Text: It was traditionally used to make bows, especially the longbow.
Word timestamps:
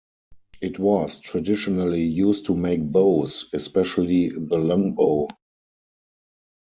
It 0.61 0.79
was 0.79 1.19
traditionally 1.19 2.01
used 2.01 2.47
to 2.47 2.55
make 2.55 2.81
bows, 2.91 3.45
especially 3.53 4.29
the 4.29 4.57
longbow. 4.57 5.27